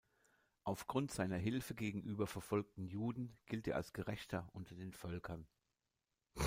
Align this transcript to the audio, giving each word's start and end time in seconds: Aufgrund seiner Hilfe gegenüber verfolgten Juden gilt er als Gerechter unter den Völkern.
Aufgrund 0.63 1.11
seiner 1.11 1.37
Hilfe 1.37 1.75
gegenüber 1.75 2.25
verfolgten 2.25 2.87
Juden 2.87 3.37
gilt 3.45 3.67
er 3.67 3.75
als 3.75 3.93
Gerechter 3.93 4.49
unter 4.51 4.73
den 4.73 4.93
Völkern. 4.93 5.45